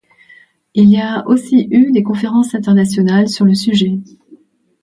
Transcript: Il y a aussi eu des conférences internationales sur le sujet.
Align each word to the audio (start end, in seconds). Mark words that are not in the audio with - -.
Il 0.73 0.89
y 0.89 0.97
a 0.97 1.27
aussi 1.27 1.67
eu 1.69 1.91
des 1.91 2.01
conférences 2.01 2.55
internationales 2.55 3.29
sur 3.29 3.45
le 3.45 3.53
sujet. 3.53 3.99